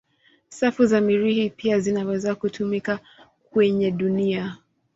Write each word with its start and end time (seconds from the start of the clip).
Safu 0.49 0.85
za 0.85 1.01
Mirihi 1.01 1.49
pia 1.49 1.79
zinaweza 1.79 2.35
kutumika 2.35 2.99
kwenye 3.51 3.91
dunia. 3.91 4.57